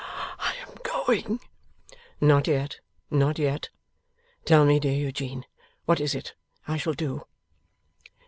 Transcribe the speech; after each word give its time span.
I 0.39 0.55
am 0.67 0.77
going!' 0.81 1.39
'Not 2.19 2.47
yet, 2.47 2.79
not 3.11 3.37
yet. 3.37 3.69
Tell 4.45 4.65
me, 4.65 4.79
dear 4.79 4.95
Eugene, 4.97 5.45
what 5.85 5.99
is 5.99 6.15
it 6.15 6.33
I 6.67 6.77
shall 6.77 6.93
do? 6.93 7.27